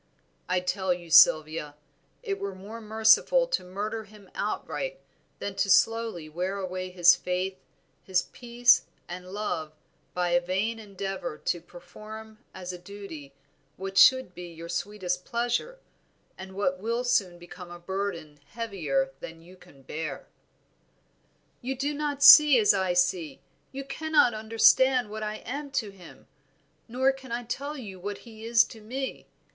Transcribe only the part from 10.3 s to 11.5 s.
vain endeavor